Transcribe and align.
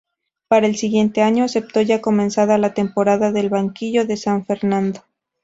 Para 0.47 0.65
el 0.65 0.71
año 0.71 0.79
siguiente, 0.79 1.21
aceptó 1.21 1.79
ya 1.83 2.01
comenzada 2.01 2.57
la 2.57 2.73
temporada 2.73 3.29
el 3.39 3.49
banquillo 3.49 4.03
del 4.07 4.17
San 4.17 4.47
Fernando. 4.47 5.03